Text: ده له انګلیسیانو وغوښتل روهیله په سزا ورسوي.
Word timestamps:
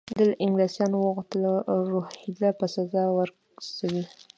ده 0.17 0.23
له 0.29 0.35
انګلیسیانو 0.43 0.97
وغوښتل 0.99 1.41
روهیله 1.91 2.49
په 2.59 2.65
سزا 2.75 3.03
ورسوي. 3.11 4.03